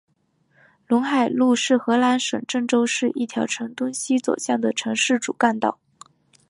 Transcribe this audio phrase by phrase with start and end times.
[0.87, 5.77] 陇海路是河南省郑州市一条呈东西走向的城市主干道。